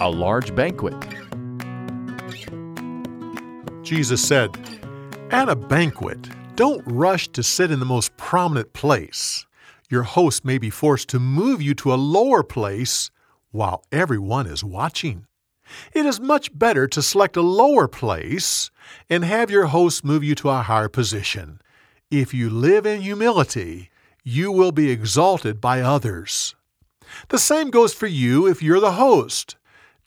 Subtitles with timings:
[0.00, 0.94] a large banquet.
[3.82, 4.50] Jesus said,
[5.30, 6.18] At a banquet,
[6.54, 9.46] don't rush to sit in the most prominent place.
[9.88, 13.10] Your host may be forced to move you to a lower place
[13.52, 15.26] while everyone is watching.
[15.92, 18.70] It is much better to select a lower place
[19.08, 21.60] and have your host move you to a higher position.
[22.10, 23.90] If you live in humility,
[24.22, 26.54] you will be exalted by others.
[27.28, 29.56] The same goes for you if you're the host.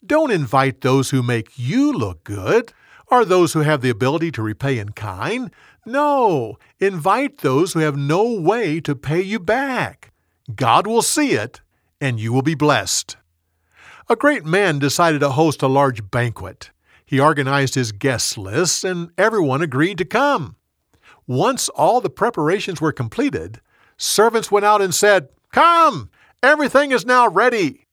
[0.04, 2.72] Don't invite those who make you look good
[3.08, 5.50] or those who have the ability to repay in kind.
[5.84, 10.12] No, invite those who have no way to pay you back.
[10.54, 11.60] God will see it,
[12.00, 13.16] and you will be blessed.
[14.08, 16.70] A great man decided to host a large banquet.
[17.04, 20.56] He organized his guest list, and everyone agreed to come.
[21.26, 23.60] Once all the preparations were completed,
[23.96, 26.10] servants went out and said, Come!
[26.42, 27.86] Everything is now ready.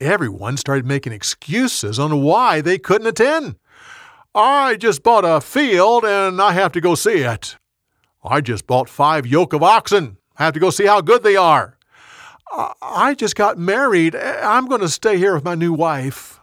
[0.00, 3.56] Everyone started making excuses on why they couldn't attend.
[4.34, 7.56] I just bought a field and I have to go see it.
[8.22, 10.18] I just bought five yoke of oxen.
[10.36, 11.78] I have to go see how good they are.
[12.82, 14.14] I just got married.
[14.14, 16.40] I'm going to stay here with my new wife.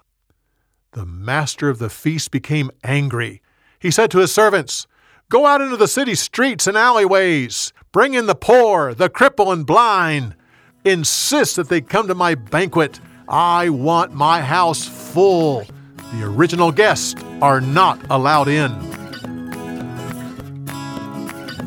[0.94, 3.44] The master of the feast became angry.
[3.80, 4.88] He said to his servants,
[5.30, 7.72] Go out into the city streets and alleyways.
[7.91, 10.35] Bring in the poor, the cripple, and blind.
[10.83, 13.00] Insist that they come to my banquet.
[13.34, 15.66] I want my house full.
[16.14, 18.70] The original guests are not allowed in.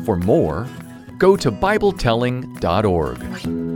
[0.05, 0.65] For more,
[1.17, 3.66] go to BibleTelling.org.